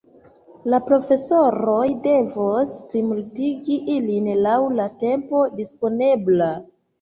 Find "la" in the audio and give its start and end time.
0.73-0.77, 4.81-4.89